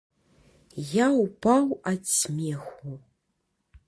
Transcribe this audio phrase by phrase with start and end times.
[0.91, 2.95] Я ўпаў ад смеху.